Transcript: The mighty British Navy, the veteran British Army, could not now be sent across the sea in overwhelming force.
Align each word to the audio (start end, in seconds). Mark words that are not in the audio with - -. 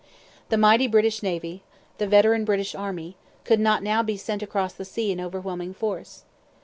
The 0.49 0.57
mighty 0.57 0.87
British 0.87 1.21
Navy, 1.21 1.61
the 1.99 2.07
veteran 2.07 2.43
British 2.43 2.73
Army, 2.73 3.17
could 3.43 3.59
not 3.59 3.83
now 3.83 4.01
be 4.01 4.17
sent 4.17 4.41
across 4.41 4.73
the 4.73 4.83
sea 4.83 5.11
in 5.11 5.21
overwhelming 5.21 5.75
force. 5.75 6.23